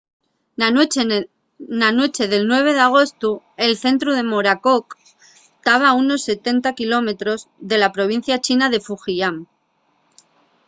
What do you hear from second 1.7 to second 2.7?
na nueche del 9